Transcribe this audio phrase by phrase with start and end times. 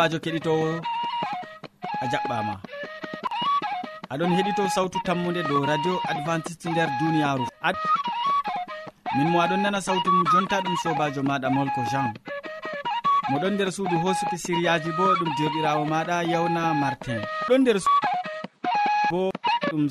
[0.00, 0.68] sobajo keɗitowo
[2.02, 2.54] a jaɓɓama.
[4.12, 7.44] Aɗon heɗito sawtu tammude dow radio adventiste nder duniyaru.
[9.16, 12.14] Min mo aɗon nana sawtu mum jonta ɗum sobajo maɗa molko jean.
[13.30, 17.20] Moɗon nder suudu hosuki siriyaji bo ɗum derɗirawo maɗa yawna martin.
[17.48, 17.76] Ɗon nder
[19.10, 19.30] bo
[19.70, 19.84] ɗum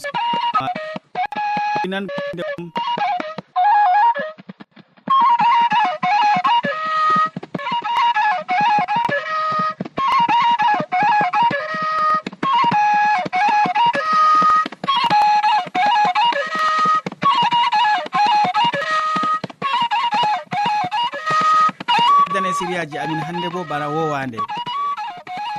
[1.91, 2.05] nan
[22.80, 24.38] siriyaji amin hannde bo bana wowande.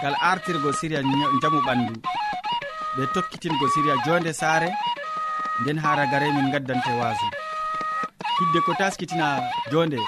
[0.03, 1.03] Gal artirgo siriya
[1.43, 1.95] jamu ɓandu.
[2.97, 4.69] Ɓe tokkitingo siriya jonde saare
[5.61, 7.27] nden ha ragare min gaddante waso
[8.39, 9.99] hidde ko taskitina jonde.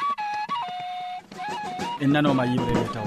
[2.00, 3.06] En nanoma yimre ɓe taw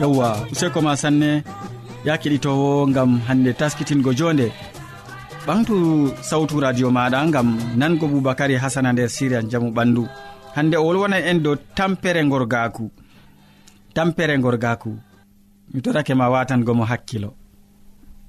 [0.00, 1.42] yewwa useko ma sanne
[2.04, 4.52] ya keɗitowo gam hande taskitingo jonde.
[5.46, 5.74] Ɓamtu
[6.22, 10.02] sawtu radio maɗa gam nango boubacary hasana nder siria jaamu ɓandu.
[10.54, 12.90] Hande o wolwonan en dow tampere gorgaku
[13.94, 14.90] tampere gorgaku
[15.74, 17.34] mi torake ma watangomo hakkilo.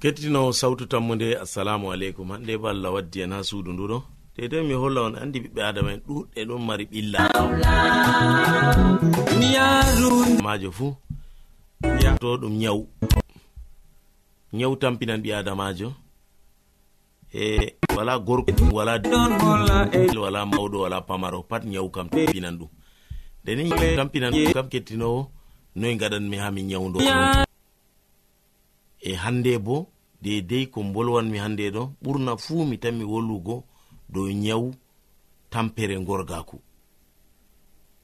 [0.00, 2.30] Kettinowo sawtu tammude assalamu aleykum.
[2.30, 4.02] Hande bo allah waddi en ha suudu nduɗo
[4.36, 7.18] dedei mi holla on andi ɓiɓɓe adama en ɗuɗɗe ɗon mari ɓilla.
[10.42, 10.94] Majo fuu
[12.20, 12.88] to ɗum nyawu
[14.52, 15.94] nyawu tampinan ɓi adamajo.
[17.32, 18.92] E wala gorko wala
[20.24, 22.68] wala mawɗo wala pamaro pat nyawu kam tampinan ɗum.
[23.42, 25.30] Ndeni tampinan kam kettinowo
[25.76, 26.98] noyi gaɗanmi ha mi nyawdo
[29.00, 29.86] e hande bo
[30.22, 33.62] dedei ko bolwanmi hande ɗo ɓurna fuu mi tanmi mi
[34.12, 34.74] dow nyawu
[35.50, 36.56] tampere gorgaku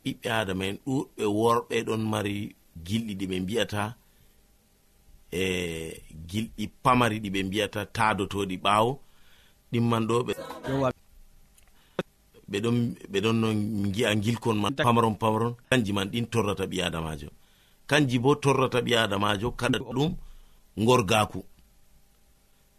[0.04, 3.82] ɓiɓɓe adama en ɗuɗɓe worɓe ɗon mari gilɗi ɗi ɓe mbiyata
[5.32, 8.90] e gilɗi pamari ɗi ɓe mbiyata taadotoɗi ɓaawo
[9.72, 10.32] ɗimman ɗo ɓe
[12.50, 12.76] ɓeɗon
[13.12, 13.48] ɓeɗon no
[13.94, 17.28] gi'a gilkon man pamaron pamaron kanji man ɗin torrata ɓi adamajo
[17.86, 20.10] kanji bo torrata ɓi adamajo kaɗa ɗum
[20.86, 21.40] gorgaku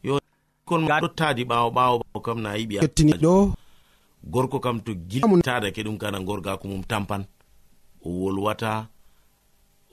[0.03, 0.19] yo
[0.65, 2.75] kon tottadi ɓawo ɓawo kam na yiɓi
[3.23, 3.53] ɗo.
[4.29, 7.23] Gorko kam to giltadake ɗum kana gorgaku mum tampan.
[8.03, 8.89] O wolwata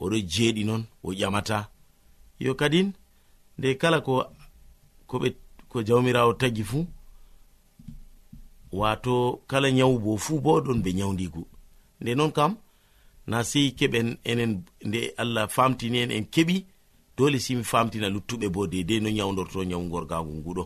[0.03, 1.69] oɗo jeeɗi noon o ƴamata.
[2.41, 2.93] Yo kadin
[3.59, 4.25] nde kala ko
[5.09, 5.29] koɓe
[5.69, 6.87] ko jawmirawo tagi fuu
[8.73, 11.47] wato kala nyawu bo fuu bo ɗon ɓe nyawdigu
[12.01, 12.57] nde noon kam
[13.27, 16.65] na sei keɓen enen nde allah famtini en en keɓi
[17.17, 20.65] dole simi famtina luttuɓe bo dedei no nyawdorto nyawu gorgagu nguɗo.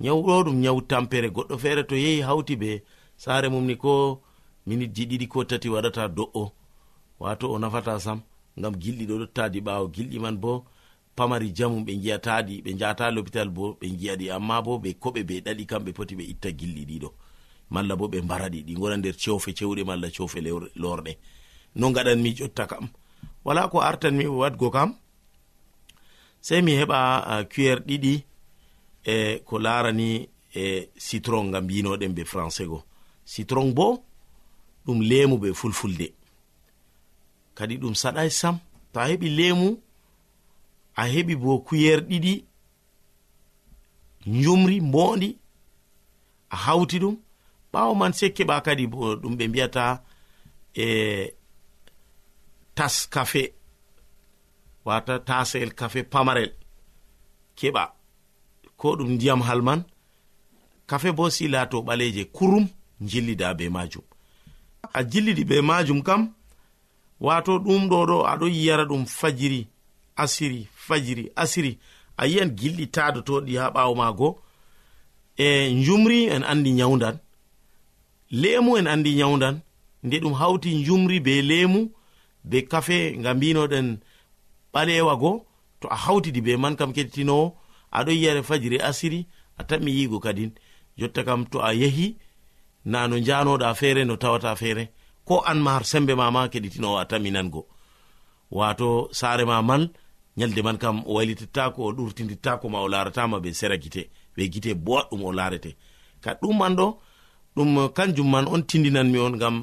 [0.00, 2.82] Nyawɗo ɗum nyawu tampere goɗɗo feere to yehi hawti be
[3.16, 4.22] saare mum ni ko
[4.66, 6.52] minitji ɗiɗi ko tati waɗata do'o.
[7.20, 8.20] wato o nafata sam
[8.58, 9.88] ngam gilɗi ɗo ɗottadi ɓawo.
[9.94, 10.64] Gilɗi man bo
[11.16, 15.40] pamari jamum ɓe giyataɗi ɓe jata lopital bo ɓe giyaɗi amma bo ɓe koɓe ɓe
[15.44, 17.08] ɗaɗi kamɓe poti ɓe itta gilɗi ɗiɗo
[17.70, 20.40] malla bo ɓe mbaraɗi ɗi gona nder cewfe cewɗe malla cewfe
[20.76, 21.12] lorɗe.
[21.74, 22.88] No gaɗanmi jotta kam.
[23.44, 24.94] Wala ko artanmi wadgo kam
[26.40, 28.24] sei mi heɓa cuer ɗiɗi
[29.04, 32.82] e ko larani e citron ngam mbinoɗen be français go.
[33.24, 34.02] Citron bo
[34.86, 36.12] ɗum lemu be fulfulde.
[37.56, 38.56] kadi ɗum saɗai sam.
[38.92, 39.68] To a heɓi lemu
[41.00, 42.34] a heɓi bo kuyer ɗiɗi
[44.42, 45.28] jumri mbondi
[46.50, 47.16] a hawti ɗum.
[47.72, 49.84] Ɓawo man sei keɓa kadi bo ɗum ɓe mbiyata
[50.74, 50.86] e
[52.76, 53.42] tas kafe
[54.84, 56.52] wata tasel kafe pamarel.
[57.58, 57.82] Keɓa
[58.76, 59.80] ko ɗum ndiyam halman
[60.86, 62.66] kafe bo si lato ɓaleje kurum
[63.00, 64.04] jillida be majum.
[64.92, 66.35] A jillidi be majum kam
[67.20, 69.66] wato ɗum ɗo ɗo aɗo yiyara ɗum fajiri
[70.16, 71.78] asiri fajiri asiri.
[72.16, 74.42] A yiyan gilɗi tadotoɗi ha ɓawo mago
[75.36, 77.18] e jumri en andi nyawdan
[78.30, 79.60] lemu en andi nyawdan
[80.02, 81.90] nde ɗum hawti jumri be lemu
[82.44, 83.98] be kafe nga mbinoɗen
[84.72, 85.46] ɓalewa go
[85.80, 87.54] to a hawtidi be man kam kettinowo
[87.92, 89.26] aɗo yiyare fajiri asiri
[89.58, 90.52] a tanmi yigo kadin.
[90.98, 92.16] Jotta kam to a yehi
[92.84, 94.88] na no njanoɗa feere no tawata feere.
[95.26, 97.62] ko an ma har sembe mama ma keɗitino a taminango
[98.50, 99.82] wato saare ma man
[100.36, 104.02] nyalde man kam o wailitittako o ɗurtidittako ma o laratama be sera gite
[104.36, 105.70] ɓe gite boɗɗum o larete
[106.22, 106.86] ka ɗum man ɗo
[107.56, 109.56] ɗum kanjum man on tindinanmi on gam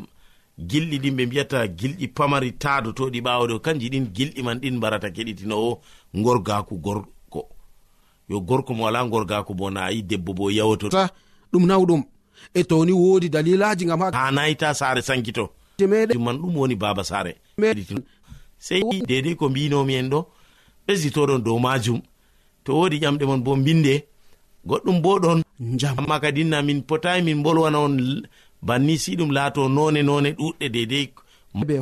[0.69, 5.81] gilɗi ɗin ɓe mbiyata gilɗi pamari taadotoɗi ɓawoɗo kanji ɗin gilɗi man ɗin mbarata keɗitinowo
[6.13, 7.42] gorgaku gorko.
[8.30, 11.09] Yo gorko mo wala gorgaku bo na ayi debbo bo yawotota
[11.51, 12.04] ɗum nawɗum
[12.54, 15.50] e toni wodi dalilaji gam ha nayita sare sankito.
[16.19, 17.36] Man ɗum woni baba sare
[18.63, 20.19] sei dedei ko mbinomi en ɗo
[20.88, 22.00] ɓesditoɗon dow majum
[22.63, 23.94] to wodi ƴamɗe mon bo mbinde
[24.68, 25.40] goɗɗum bo ɗon
[25.98, 27.95] amma kadinna min potayi min bolwana on
[28.68, 31.06] banni si ɗum laato none none ɗuɗɗe dedei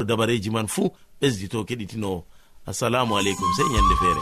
[0.09, 0.89] dabareji man fuu
[1.21, 2.23] ɓesdito keɗitinowo.
[2.65, 4.21] Assalamu aleykum sei ñande feere.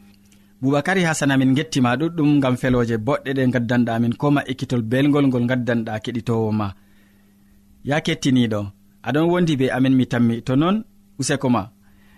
[0.61, 5.25] boubacary hasana min gettima ɗuɗɗum gam feloje boɗɗe ɗe gaddanɗa min ko ma ekkitol belgol
[5.27, 6.67] ngol gaddanɗa keɗitowo ma.
[7.83, 8.61] Ya kettiniɗo
[9.07, 10.77] aɗon wondi be amin mi tammi to noon
[11.19, 11.61] useko ma.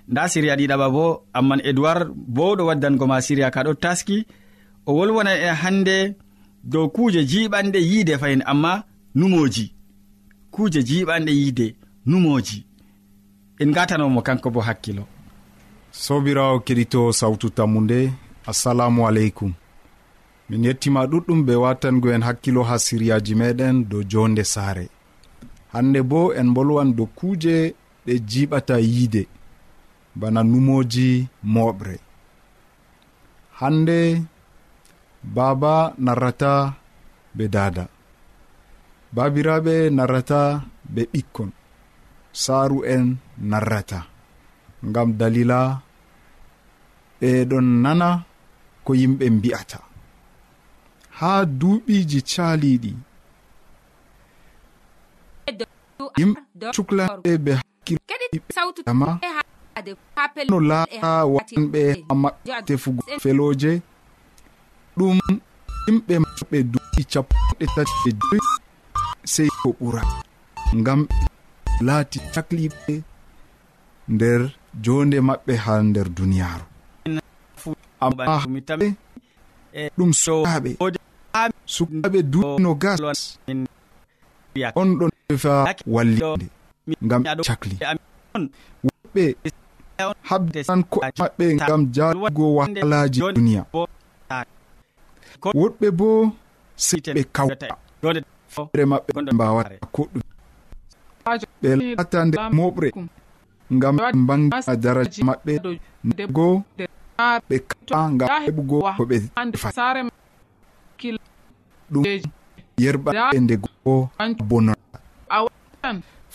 [0.07, 1.03] Nda siriya ɗiɗaɓa bo
[1.37, 4.17] amman edoird bowɗo waddango ma siriya ka ɗo taski.
[4.85, 5.97] O wolwona e hande
[6.71, 8.83] dow kuje jiɓanɗe yiide fayin amma
[9.15, 9.65] numoji.
[10.51, 12.65] Kuje jiɓanɗe yiide numoji.
[13.61, 15.03] En gatanomo kanko bo hakkilo.
[15.91, 17.99] Sobirawo keɗito sawtu tammu nde
[18.51, 19.53] assalamu aleykum
[20.49, 24.85] min yettima ɗuɗɗum be watango en hakkilo ha siryaji meɗen dow jonde saare.
[25.73, 27.55] Hande bo en bolwan dow kuuje
[28.05, 29.23] ɗe jiɓata yiide
[30.19, 31.09] bana numoji
[31.53, 31.95] moɓre.
[33.59, 33.99] Hande
[35.35, 35.73] baaba
[36.05, 36.51] narrata
[37.35, 37.85] be dada.
[39.15, 40.39] Babiraɓe narrata
[40.93, 41.49] be ɓikkon.
[42.43, 43.05] Saaru en
[43.51, 43.99] narrata.
[44.87, 45.59] Ngam dalila
[47.21, 48.09] ɓeɗon nana
[48.85, 49.79] ko yimɓe mbi'ata.
[51.19, 52.91] Haa duuɓiiji caaliiɗi
[56.19, 56.39] yimɓe
[56.75, 57.51] cuklaɓe be
[58.55, 59.07] hakkilama
[60.49, 63.71] no laara wanɓe ha maɓɓe tefugo felooje.
[64.97, 65.17] Ɗum
[65.87, 68.39] yimɓe maɓɓe duuɓi capanɗe tati e joyi.
[69.33, 70.01] Sey ko ɓura.
[70.79, 71.15] Ngam ɓe
[71.87, 72.93] laati cakliɓe
[74.13, 74.41] nder
[74.83, 76.65] jonde maɓɓe ha nder duniyaaru.
[78.05, 78.23] amma
[79.97, 80.71] ɗum sukaɓe
[81.65, 82.99] sukaɓe duno gas.
[84.75, 85.53] On ɗon defa
[85.87, 86.45] wallide
[87.05, 87.75] ngam cakli.
[88.85, 89.23] woɓɓe
[90.29, 93.63] habdan ko maɓɓe ngam jalugo wahalaji duniya.
[95.59, 96.09] woɗɓe bo
[96.85, 97.67] siɓe kawta
[98.77, 100.23] re maɓɓe mbawata koɗɗum
[101.61, 102.89] ɓe lata nde moɓre.
[103.73, 103.95] ngam
[104.27, 105.53] bangia daraja maɓɓe.
[106.35, 106.63] go
[107.49, 107.55] ɓe
[107.89, 109.15] kaa ngam heɓugo ko ɓe
[109.75, 110.01] sare
[111.91, 112.03] ɗum
[112.83, 114.09] yerɓaɓe nde goo
[114.49, 114.81] bonora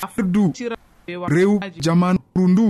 [0.01, 0.43] fardu
[1.35, 1.53] rew
[1.85, 2.65] jamanuru ndu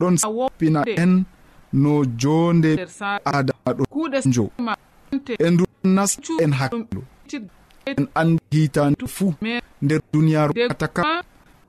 [0.00, 1.24] ɗon sappina en
[1.72, 2.70] no jonde
[3.24, 3.84] adama ɗo
[4.34, 4.44] jo
[5.44, 7.02] e ndu nasta en hakkilo
[7.86, 9.34] en andi hitande fuu
[9.82, 11.02] nder duniyaru ataka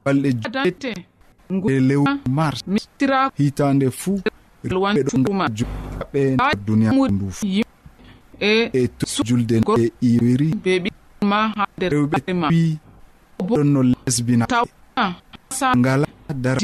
[0.06, 0.30] balɗe
[0.64, 0.92] jete
[1.70, 2.64] e lewru mars.
[3.38, 4.20] hitande fuu
[4.76, 5.46] wanuma
[6.14, 7.28] ɓe duniya ndu
[8.40, 8.90] e
[9.26, 10.50] julde e iwiri
[11.92, 12.18] rewɓe
[12.52, 12.78] wi
[13.48, 14.46] boɗon no lesbina
[15.78, 16.60] ngala dara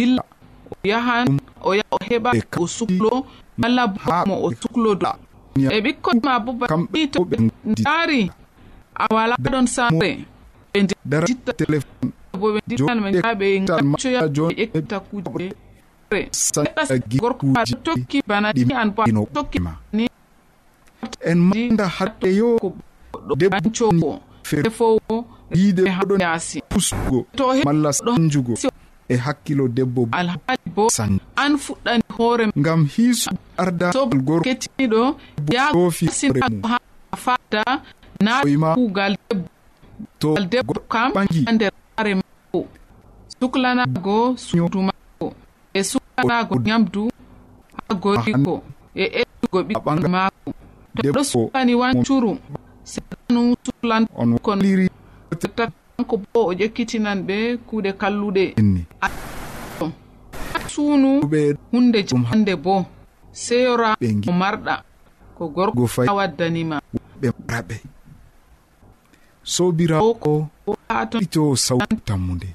[0.83, 2.29] yahan o yaha o heɓa
[2.59, 3.25] o suklo
[3.57, 3.99] malla bo
[4.45, 5.07] o suklodo
[5.55, 7.37] e ɓikkon ma bo baɓi to ɓe
[8.95, 10.25] a wala ɗon saare
[11.09, 11.51] ɓe jitta
[12.39, 13.47] bo ɓe ditan ɓe jaɓe
[14.01, 15.47] coya ƴetta kuje
[16.11, 20.07] re saɗagi gorkuji tokki bana ɗi an boino tokkima ni.
[21.21, 22.57] En manda haɗɗe yo.
[23.37, 27.25] Debbo fefowo yiide haɗo yaasi pusugo
[27.65, 28.53] malla sanjugo.
[29.09, 30.89] e hakkilo debbo alhaali bo.
[30.89, 31.19] San.
[31.35, 33.91] An fuɗɗani hoore ngam hiisu arda
[34.27, 35.15] gorketiniɗo
[35.51, 36.61] yafiremu
[37.15, 37.63] fada
[38.21, 39.47] naima kuugal debbo.
[40.19, 42.67] To debbo kam ɓangi nder are mako
[43.39, 44.92] suklanago suuduma
[45.73, 47.11] e sukanago nyamdu
[47.87, 48.63] ha goriko
[48.95, 50.49] e ettugo ɓikkon maako
[50.95, 52.37] to ɗo sukani wancuru
[52.83, 54.03] sedanu suklan
[54.41, 54.59] kon
[55.55, 58.43] kanko bo o ƴekkitinan ɓe kuuɗe kalluɗe
[60.67, 61.21] suunu
[61.71, 62.85] hunde jande bo
[63.31, 63.95] seyora
[64.29, 64.83] o marɗa
[65.37, 66.81] ko gorko a waddanima
[67.21, 67.75] ɓe maraɓe
[69.43, 70.47] sobirawo ko
[70.89, 72.47] ato to sawtammude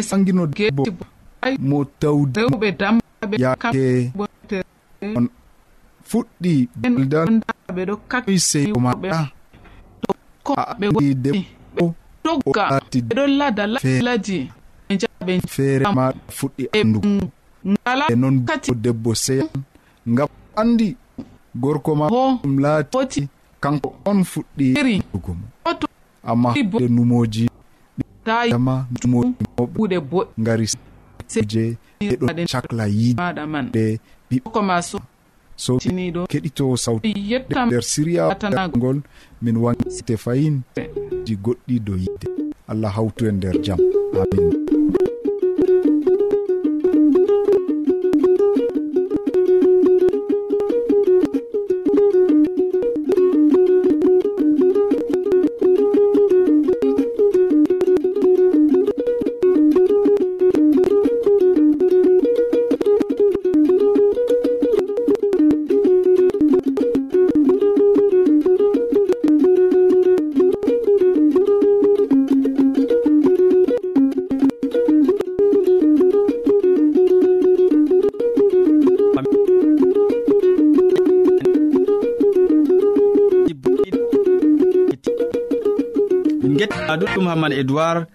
[0.00, 0.84] sanginogebo
[1.58, 4.12] mo tawdewɓe damɓe yake
[5.16, 5.26] on
[6.08, 9.30] fuɗɗi boldanɓe ɗo kakmi seyo maɗa
[10.46, 11.84] koɓe debo
[12.22, 13.64] toggaati ɓeɗo lada
[14.06, 14.50] laji.
[15.00, 17.00] Jaɓe feere ma fuɗɗi andu.
[17.68, 19.48] ngala e noon kati debbo seyan
[20.08, 20.96] ngam andi
[21.56, 23.28] gorko ma ɗum laati
[23.60, 25.34] kanko on fuɗɗi mo.
[26.24, 27.48] Amma de numoji
[28.24, 30.66] ɗama numoɗimoɓe ngari
[31.28, 31.76] je
[32.20, 33.66] ɗon cakla yiimaɗa man.
[33.74, 33.98] ɗe
[34.30, 34.76] ɓiɓɓoko ma
[35.56, 37.10] sotiniɗo keɗito sawti
[37.66, 38.98] nder siriyagol
[39.42, 40.62] min wante fayin
[41.26, 42.26] ji goɗɗi dow yidde
[42.70, 43.80] allah hawtu en nder jaam
[44.22, 44.77] amin.
[87.30, 88.06] hamman edoird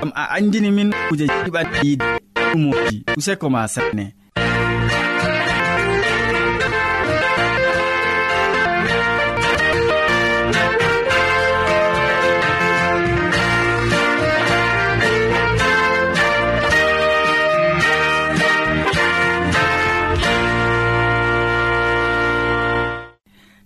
[0.00, 2.04] gam a andini min kuje jiɓan yiide
[2.52, 4.04] ɗumoji useko ma sanne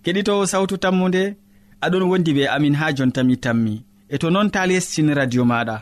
[0.07, 1.23] keɗitowo sawtu tammude
[1.85, 3.86] aɗon wondi be amin ha jontami tammi.
[4.09, 5.75] e to noon ta lestin radio maɗa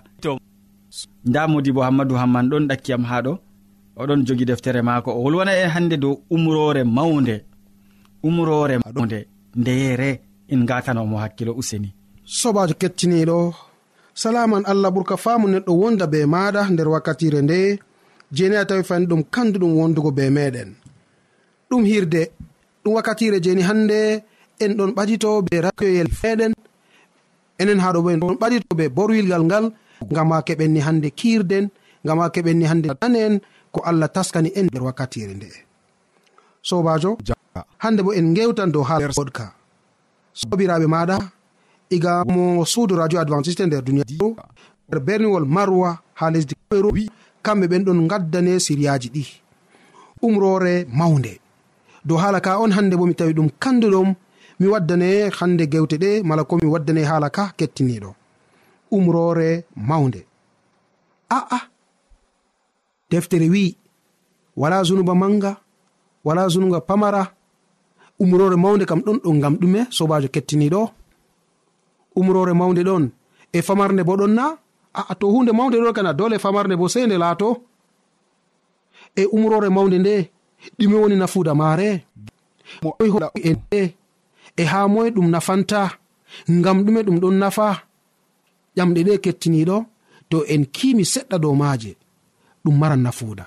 [1.25, 3.33] nda modi bo hammadou hamman ɗon ɗakkiyam ha ɗo.
[4.01, 5.09] Oɗon jogi deftere maako.
[5.17, 7.35] O wolwana en hannde dow umrore mawnde.
[8.27, 9.19] Umrore mawnde.
[9.55, 10.09] Ndeyere
[10.51, 11.89] en gatanomo hakkilo useni.
[12.39, 13.37] Sobajo kettiniɗo
[14.13, 17.79] salaman allah ɓurka faamu neɗɗo wonda be maɗa nder wakkatire nde.
[18.35, 20.69] Jeni a tawi fani ɗum kanduɗum wondugo be meɗen
[21.69, 22.21] ɗum hirde
[22.83, 23.99] ɗum wakkatire jeni hannde.
[24.63, 26.53] En ɗon ɓadito be radioyel feɗen
[27.59, 29.65] enen haɗo bo en ɓaɗitoɓe borwilgal ngal
[30.11, 31.69] ngam ngama keɓenni hande kiirden
[32.05, 33.39] ngama keɓenni hande tan en
[33.71, 35.47] ko allah taskani en nder wakkatire nde.
[36.61, 37.17] Sobajo
[37.83, 39.53] hande bo en gewtan dow ha goɗka
[40.33, 41.17] sobiraɓe maɗa
[41.89, 44.05] iga mo suudu radio adventiste nder duniya
[44.87, 47.07] nder berniwol marwa ha lesdi cameron
[47.43, 49.23] kamɓe ɓen ɗon gaddane siryaji ɗi.
[50.21, 51.39] Umrore mawnde.
[52.05, 54.15] Dow haala ka on hande bo mi tawi ɗum kanduɗom
[54.59, 58.09] mi waddane hande gewte ɗe mala ko mi waddane haala ka kettiniɗo
[58.91, 60.21] umrore mawnde.
[61.29, 61.59] A'a
[63.09, 63.75] deftere wi
[64.55, 65.57] wala zunuba manga
[66.23, 67.23] wala zunuba pamara.
[68.19, 70.81] Umrore mawnde kam ɗon ɗo ngam ɗume sobajo kettiniɗo
[72.15, 73.03] umrore mawnde ɗon
[73.51, 74.45] e famarde bo ɗon na
[74.99, 77.49] aa to hunde mawnde ɗon kana dole famarde bo sei nde laato.
[79.15, 80.15] E umrore mawnde nde
[80.79, 82.05] ɗume woni nafuuda maare.
[82.83, 83.95] Mo e
[84.61, 85.79] e haa moye ɗum nafanta
[86.57, 87.67] ngam ɗume ɗum ɗon nafa
[88.77, 89.77] ƴamɗe ɗe kettiniɗo
[90.29, 91.91] to en kimi seɗɗa dow maaje
[92.63, 93.45] ɗum maran nafuuda.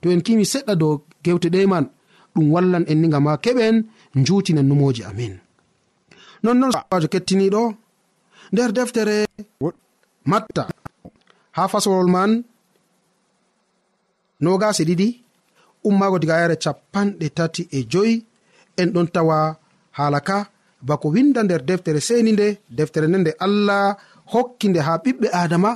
[0.00, 0.92] To en kimi seɗɗa dow
[1.24, 1.84] gewte ɗe man
[2.34, 3.76] ɗum wallan en ni gam ma keɓen
[4.26, 5.34] jutinen numoji amin.
[6.42, 7.62] Nonnon sobajo kettiniɗo
[8.52, 9.16] nder deftere
[10.30, 10.62] matta
[11.56, 12.30] ha fasolol man
[14.42, 15.08] nogase ɗiɗi
[15.88, 18.14] ummaago diga yare capanɗe tati e joyi
[18.80, 19.38] en ɗon tawa
[19.98, 20.36] haala ka
[20.88, 23.96] bako winda nder deftere seni nde deftere nde nde allah
[24.32, 25.70] hokki nde ha ɓiɓɓe adama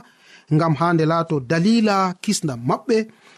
[0.54, 2.96] ngam ha nde laato dalila kisnam maɓɓe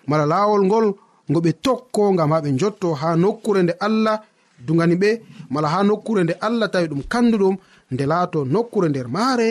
[0.08, 0.86] mala lawol ngol
[1.30, 4.16] ngo ɓe tokko ngam ha ɓe jotto ha nokkure nde allah
[4.66, 5.10] dugani ɓe
[5.52, 7.56] mala ha nokkure nde allah tawi ɗum kanduɗum
[7.92, 9.48] nde laato nokkure nder maare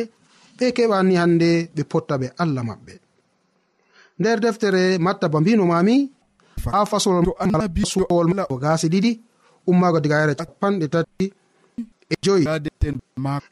[0.58, 2.94] ɓe keɓani hande ɓe potta ɓe allah maɓɓe
[4.20, 5.96] nder deftere matta ba mbino mami
[6.74, 7.26] ha fasolol
[8.64, 9.12] gasi ɗiɗi
[9.68, 11.26] ummaago diga yare capanɗe tati
[12.10, 12.46] e joyi.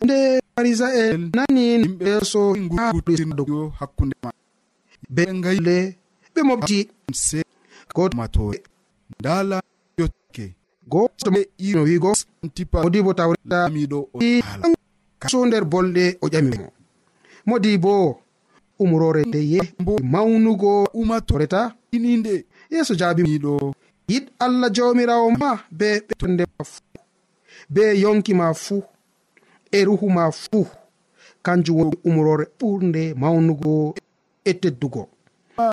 [0.04, 0.17] Nde
[0.56, 1.63] farisa en nani
[2.06, 2.41] yeeso
[2.78, 4.32] haɗo e e hakkunde ma.
[5.10, 5.97] Be gayle
[6.34, 6.89] ɓe mobti.
[7.95, 8.63] Gotomatore
[9.19, 9.62] ndala
[9.97, 10.56] yottake
[10.88, 12.12] goto no wigo
[12.84, 13.99] modibo tawretamiɗo
[15.32, 16.67] so nder bolɗe o ƴamimo
[17.45, 18.19] modi bo
[18.80, 19.62] umrore nde ye
[20.04, 20.88] mawnugo.
[20.93, 23.23] Umatoreta ininde yeeso jaabi
[24.11, 26.83] yiɗ allah jawmirawo ma be ɓetonde ma fuu
[27.73, 28.83] be yonki ma fuu
[29.71, 30.65] e ruhu ma fuu
[31.45, 33.95] kanjum woni umrore ɓurde mawnugo
[34.45, 35.03] e teddugo.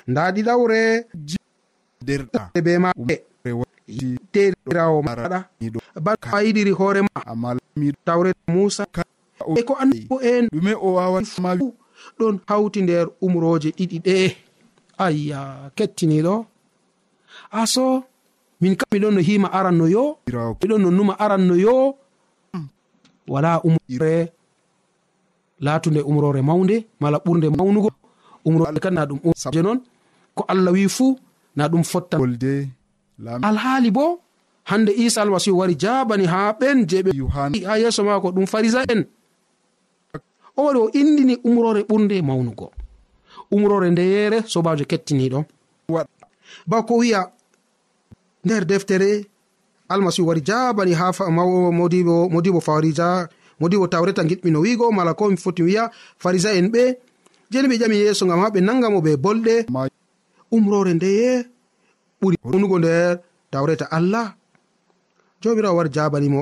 [0.07, 0.79] Nda ɗiɗawre
[2.55, 5.39] e be maɗerawo maɗa
[6.05, 7.09] baa yiɗiri hoorema
[8.05, 8.85] tawre musa.
[9.57, 11.21] E ko anbo en ɗume o wawa
[12.19, 14.35] ɗon hawti nder umroje ɗiɗi ɗe.
[14.97, 16.45] Ayya kettiniɗo.
[17.51, 18.03] Aso
[18.61, 20.03] min kam miɗon no hima aranno yo
[20.61, 21.95] miɗon no numa aranno yo.
[23.27, 24.31] Wala umre
[25.59, 27.89] latunde umrore mawde mala ɓurde mawnugo.
[28.45, 29.19] Umrore kan na ɗum
[29.53, 29.79] je noon
[30.35, 31.17] ko allah wi fuu
[31.55, 32.17] na ɗum fotta.
[33.49, 34.19] Alhaali bo
[34.69, 37.11] hande isa almasihu wari jabani ha ɓen je ɓe
[37.67, 39.05] ha yeeso mako ɗum farisa en.
[40.57, 42.71] O wari o indini umrore ɓurde mawnugo.
[43.51, 45.45] Umrore ndeyere sobajo kettiniɗo
[46.67, 47.31] ba ko wiya
[48.45, 49.25] nder deftere
[49.89, 51.11] almasihu wari jabani ha
[51.79, 56.83] modibo modibo farisa modibo tawreta giɗmino wigo mala ko mi foti wiya farisa en ɓe
[57.51, 59.55] jeni ɓe ƴami yeeso gam ha ɓe nangamo ɓe bolɗe.
[60.51, 61.45] Umrore ndeye
[62.21, 63.19] ɓuri unugo nder
[63.51, 64.35] tawreta allah.
[65.41, 66.41] Jomirawo wari jabanimo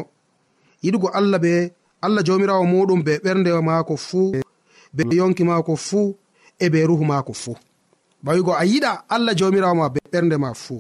[0.84, 1.54] yiɗugo allah be
[2.02, 4.32] allah jomirawo muɗum be ɓernde mako fuu
[4.96, 6.16] be yonki mako fuu
[6.60, 7.56] e be ruhu mako fuu.
[8.26, 10.80] Ɓawigo a yiɗa allah jomirawo ma be ɓernde ma fuu.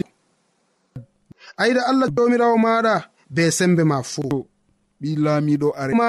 [1.61, 2.93] ayiɗa allah jomirawo maɗa
[3.35, 4.37] be sembe ma fuu
[5.01, 6.05] ɓi laamiɗo arema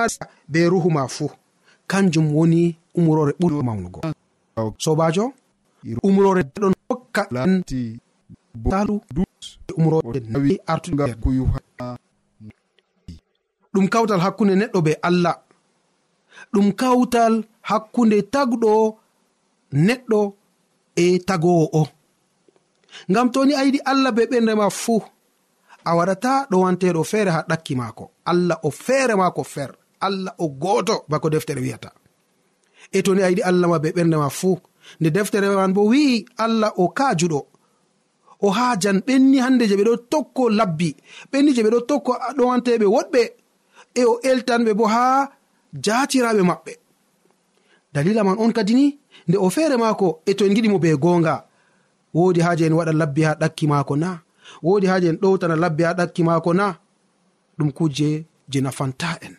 [0.53, 1.31] be ruhu ma fuu
[1.91, 2.63] kanjum woni
[2.99, 4.01] umrore ɓuri mawnugo.
[4.85, 5.25] Sobajo?
[6.07, 7.81] Umrore ɗon hokka lanti
[8.71, 8.95] talu
[9.79, 11.05] umroenawi artuga
[13.73, 15.37] ɗum kawtal hakkunde neɗɗo be allah.
[16.53, 17.35] Ɗum kawtal
[17.69, 18.73] hakkunde tagɗo
[19.87, 20.21] neɗɗo
[21.03, 21.83] e tagowo o
[23.11, 25.01] ngam toni a yiɗi allah be ɓenrema fuu
[25.85, 28.11] a waɗata ɗowanteɗo feere ha ɗakki maako.
[28.25, 29.71] Allah o feere maako fer.
[30.01, 31.91] Allah o gooto bako deftere wi'ata
[32.93, 34.59] e to ni a yiɗi allah ma be ɓernde ma fuu.
[35.01, 37.41] Nde deftere man bo wi'i allah o kaajuɗo.
[38.43, 40.97] O haajan ɓenni hannde je ɓe ɗo tokko labbi.
[41.33, 43.23] Ɓenni je ɓe ɗo tokko ɗowanteɓe woɗɓe.
[43.95, 45.31] E o eltanɓe bo ha
[45.85, 46.73] jaatiraɓe maɓɓe.
[47.93, 51.35] Dalila man on kadi ni nde o feere maako e to en giɗimo be goonga.
[52.15, 54.11] Woodi haaje en waɗa labbi ha ɗakki maako na
[54.63, 56.67] wodi haaji en ɗowtana labbe ha ɗakki maako na
[57.59, 58.11] ɗum kuje
[58.51, 59.35] je nafanta en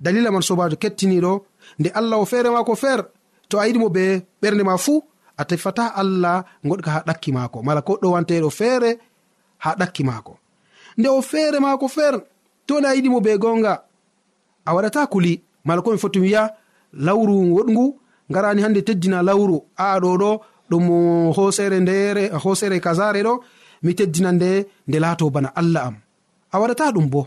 [0.00, 1.32] dalila man sobajo kettiniɗo
[1.78, 3.00] nde allah o feere maako feer
[3.48, 4.04] to a yiɗimo be
[4.42, 5.02] ɓernde ma fuu
[5.36, 7.62] a tefata allah goɗka ha ɗakki maako.
[7.62, 8.90] Mala ko ɗowanteɗo feere
[9.58, 10.38] ha ɗakki maako.
[10.98, 12.14] Nde o feere maako feer
[12.66, 13.82] to nde a yiɗimo be gonga
[14.66, 15.42] a waɗata kuli.
[15.64, 16.54] Mala komi foti wiya
[16.92, 17.84] lawru woɗgu
[18.30, 19.56] ngarani hande teddina lawru.
[19.76, 20.30] A ɗo ɗo
[20.70, 20.84] ɗum
[21.36, 23.34] hosere ndere hosere kasare ɗo
[23.84, 24.50] mi teddina nde
[24.88, 25.96] nde laato bana allah am.
[26.52, 27.22] A waɗata ɗum bo.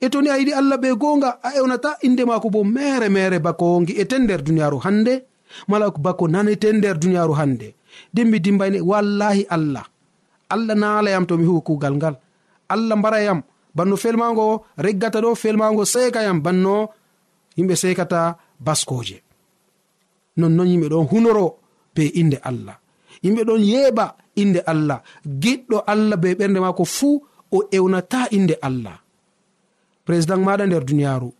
[0.00, 3.38] E to ni a yiɗi allah ɓe gonga a ewnata inde maako bo mere mere
[3.46, 5.14] bako gi'eten nder duniyaaru hannde
[5.68, 7.68] mala bako naneten nder duniyaaru hannde.
[8.14, 9.84] Dimmi dimbayne wallahi allah.
[10.54, 12.14] Allah naalayam to mi huwi kugal ngal.
[12.68, 13.40] Allah mbarayam
[13.74, 16.74] banno felmago reggata ɗo felmago sekayam banno
[17.56, 18.20] yimɓe sekata
[18.60, 19.16] baskoje
[20.38, 21.46] nonnon yimɓe ɗon hunoro
[21.94, 22.76] be inde allah.
[23.24, 24.04] Yimɓe ɗon yeɓa
[24.42, 24.98] inde allah.
[25.42, 27.14] Giɗɗo allah be ɓernde maako fuu
[27.56, 28.96] o ewnata inde allah.
[30.06, 31.30] Président maɗa nder duniyaru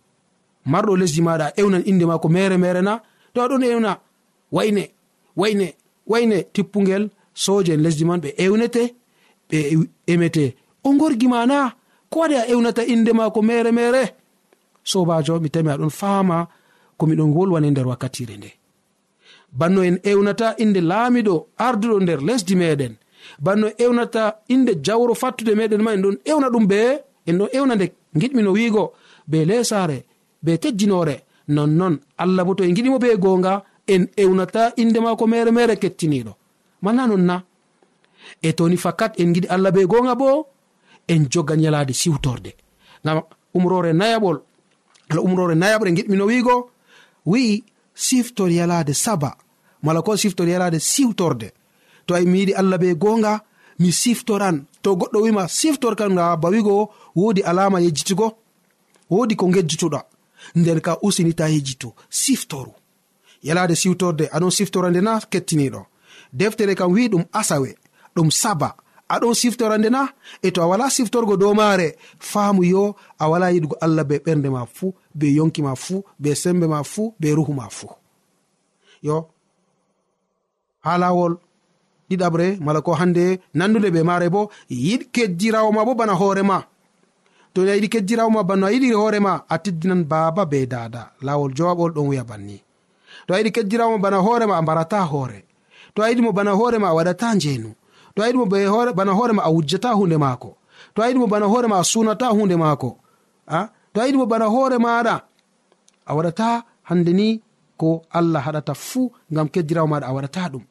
[0.71, 2.93] marɗo lesdi maɗa a ewnan inde maako mere mere na.
[3.33, 3.91] To aɗon ewna.
[4.51, 4.83] Wayne
[5.39, 5.67] wayne
[6.11, 8.83] wayne tippugel soje en lesdi man ɓe ewnete
[9.49, 9.57] ɓe
[10.07, 10.55] emete.
[10.83, 11.73] O gorgi ma na.
[12.09, 14.03] Ko waɗi a ewnata inde maako mere mere?
[14.83, 16.47] Sobajo mi tami aɗon fama
[16.97, 18.58] komiɗon wolwane nder wakkatire nde.
[19.51, 22.93] banno en ewnata inde laamiɗo arduɗo nder lesdi meɗen.
[23.39, 26.79] Banno ewnata inde jawro fattude meɗen ma en ɗon ewna ɗum be
[27.27, 27.85] en ɗon ewna nde
[28.19, 28.93] giɗmino wiigo
[29.27, 29.97] be lesare
[30.43, 31.15] be teddinore
[31.47, 36.33] nonnon allah bo to en giɗimo be gonga en ewnata inde mako mere mere kettiniɗo
[36.81, 37.43] mana non na.
[38.41, 40.47] E toni fakat en giɗi allah be gonga bo
[41.07, 42.51] en joga yalade siwtorde
[43.03, 43.21] gam
[43.53, 44.37] umrore nayaɓol
[45.09, 46.69] ala umrore nayaɓre giɗmino wiigo
[47.25, 47.63] wi'i
[47.99, 49.35] siftori yalade saba
[49.83, 51.51] mala ko siftori yalade siwtorde.
[52.05, 53.41] To a mi yiɗi allah be gonga
[53.79, 54.65] mi siftoran.
[54.81, 58.27] To goɗɗo wima siftor siftorkam ga bawigo wodi alama yejjitugo
[59.09, 60.01] wodi ko gejjituɗa
[60.55, 62.73] nden ka usinita yejjitu siftoru.
[63.43, 65.85] Yalade siwtorde aɗon siftora nde na kettiniɗo.
[66.33, 67.75] Deftere kam wi ɗum asawe
[68.15, 68.75] ɗum saba.
[69.09, 70.09] Aɗon siftora nde na
[70.41, 74.49] e to a wala siftorgo dow maare faamu yo a wala yiɗugo allah be ɓernde
[74.49, 74.93] ma fuu.
[75.19, 77.91] be yonki ma fuu be sembe ma fuu be ruhu ma fuu.
[79.07, 79.17] Yo
[80.85, 81.33] ha lawol
[82.09, 83.25] ɗiɗaɓre mala ko hande
[83.57, 86.57] nandude ɓe maare bo yiɗ kejjirawo ma bo bana hoorema
[87.53, 91.51] to a yiɗi kejjirawo ma bano a yiɗiri hoorema a teddinan baaba be dada lawol
[91.57, 92.57] jowaɓol ɗon wiya banni.
[93.27, 95.39] To a yiɗi kejjirawo ma bana hoorema a mbarata hoore.
[95.95, 97.69] To a yiɗimo bana hoorema a waɗata njeenu.
[98.15, 98.45] To a yiɗimo
[98.95, 100.55] bana hoorema a wujjata hunde maako.
[100.93, 102.97] To a yiɗimo bana hoorema a sunata hunde maako.
[103.47, 105.15] A to a yiɗi bo bana hoore maɗa
[106.05, 107.41] a waɗata hande ni
[107.77, 110.63] ko allah haɗata fuu ngam keddirawo maɗa a waɗata ɗum.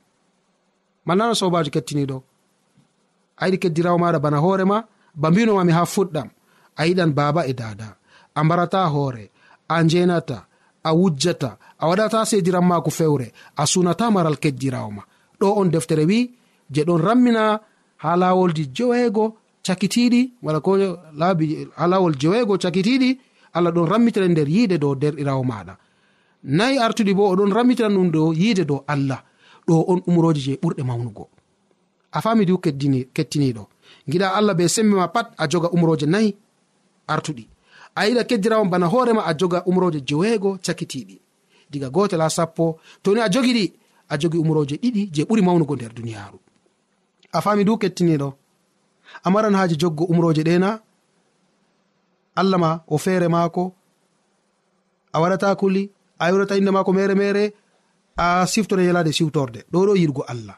[1.06, 2.16] Malnano sobajo kettiniɗo
[3.36, 6.28] a yiɗi keddirawo maɗa bana hoorema ba mbinomami ha fuɗɗam.
[6.76, 7.96] A yiɗan baba e dada
[8.34, 9.30] a mbarata hoore
[9.68, 10.46] a njenata
[10.82, 15.02] a wujjata a waɗata sediran mako fewre a sunata maral keddirawma
[15.40, 16.20] ɗo on deftere wi
[16.70, 17.60] je ɗon rammina
[18.02, 20.70] ha lawolji joweego cakitiɗi wala ko
[21.20, 23.10] laabi ha lawol jeweego cakitiɗi
[23.52, 25.74] allah ɗon rammitira nder yiide dow derɗirawo maɗa
[26.42, 29.20] nayi artuɗi bo oɗon rammitira ɗum ɗo yiide dow allah
[29.66, 31.28] ɗo on umroji je ɓurɗe mawnugo.
[32.12, 32.58] A fami du
[33.14, 33.64] kettiniɗo
[34.10, 36.36] giɗa allah be sembe ma pat a joga umroje nayi
[37.06, 37.44] artuɗi.
[37.94, 41.16] A yiɗa keddirawo bana hoorema a joga umroje jeweego cakitiɗi
[41.70, 43.72] diga gotel ha sappo toni a jogiɗi
[44.08, 46.38] a jogi umroje ɗiɗi je ɓuri mawnugo nder duniyaru
[47.32, 48.28] a fami du kettiniɗo
[49.24, 50.80] a maran haaji joggo umroje ɗena
[52.40, 53.72] allah ma o feere maako.
[55.12, 57.52] A waɗata kuli a yurata inde maako mere mere
[58.16, 60.56] a siftore yalade siwtorde ɗo ɗo yirgo allah.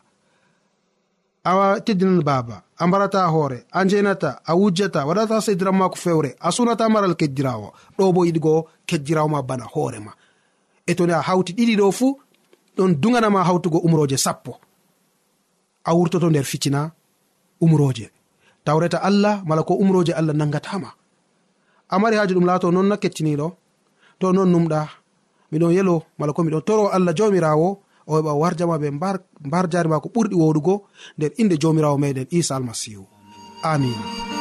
[1.45, 6.53] A teddinan baaba a mbarata hoore a njenata a wujjata waɗata sediran maako fewre a
[6.53, 10.13] sunata maral keddirawo ɗo bo yiɗgo keddirawo ma bana hoorema
[10.87, 12.19] e toni a hawti ɗiɗi ɗo fuu
[12.77, 14.53] ɗon duganama hawtugo umroje sappo.
[15.85, 16.93] A wurtoto nder fitina
[17.61, 18.11] umroje
[18.65, 20.91] tawreta allah mala ko umroje allah nangatama.
[21.91, 23.47] Amari haji ɗum laato non na kettiniɗo
[24.21, 24.81] to non numɗa
[25.53, 27.69] miɗon yelo mala ko miɗon toro allah jomirawo
[28.07, 28.89] o heɓa warjama ɓe
[29.47, 30.75] mbar jari ma ko ɓurɗi woɗugo
[31.19, 33.05] nder inde jomirawo meɗen isa almasihu
[33.71, 34.40] amina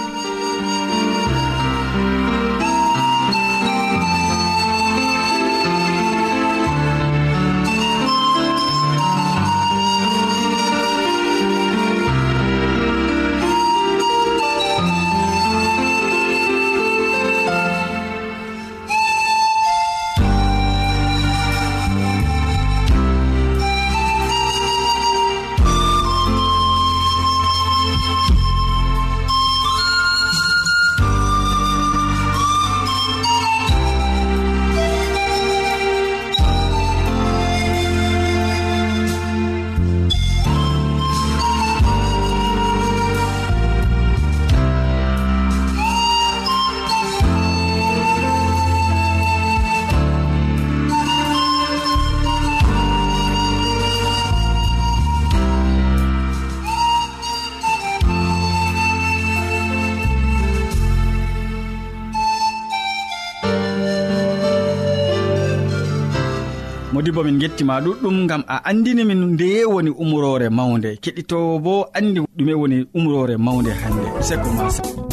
[66.99, 72.19] modibo min gettima ɗuɗɗum gam a andini min ndeye woni umrore mawde keɗitowo bo andi
[72.37, 75.08] ɗume woni umrore mawde hande seko masa.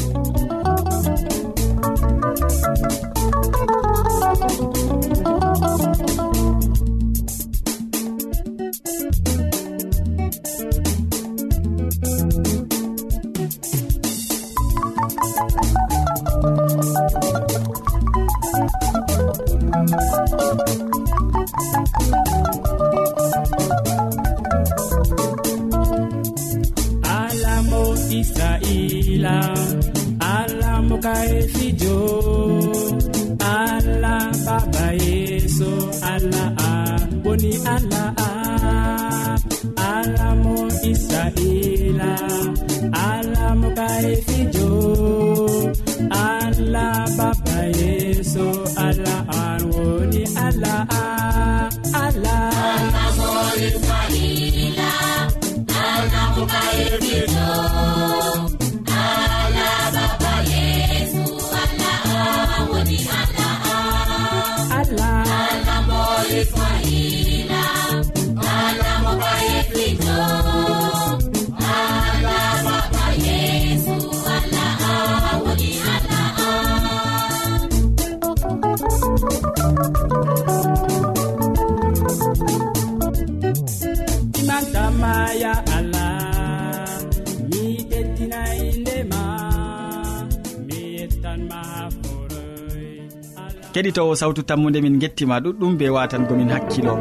[93.76, 96.94] keɗitowo sawtu tammude min gettima ɗuɗɗum be watangomin hakkilo.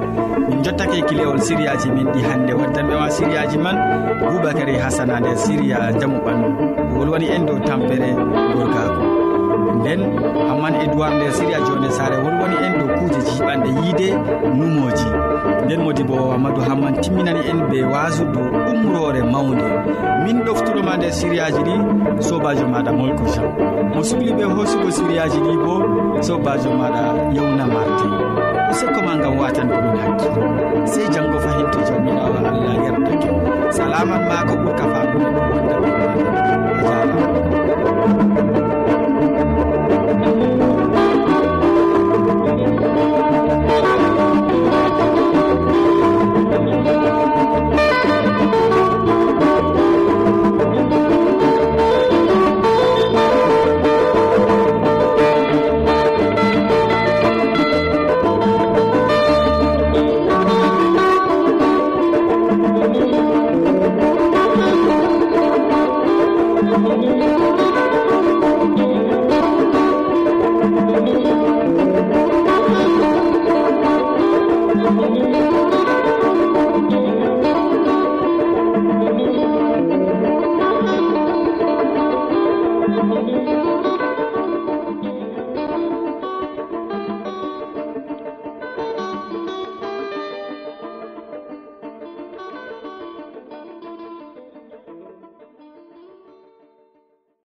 [0.50, 3.78] Min jottake kilewol siriyaji min ɗi hannde waddanɓe ma siriyaji man
[4.20, 6.50] boubacary hasana nder siriya jamu ɓandu.
[6.98, 8.10] Wolwani en dow tampere
[8.56, 9.15] gorgako
[9.80, 10.02] nden
[10.50, 14.08] hamman edoird nder séria jonde sare wolwoni en dow kuuje jiɓanɗe yiide
[14.58, 15.08] numoji.
[15.66, 19.66] Nden modi bo amadou hamman timminani en be wasu dow umrore mawde
[20.26, 21.76] min ɗoftuɗoma nder sériyaji ɗi
[22.28, 23.50] sobajo maɗa molko jean
[23.96, 25.74] mo sukli ɓe hoosugo sériyaji ɗi bo
[26.22, 27.02] sobajo maɗa
[27.36, 28.12] yewna martin.
[28.72, 30.42] Usekkoma gam watan ɗumin hakkilo
[30.92, 33.30] sey janggo fahin to jawmirawo allah yerdake
[33.72, 35.90] salaman ma ko ɓurka famuɗe ɗo wonda ɓe
[36.80, 38.15] a jarama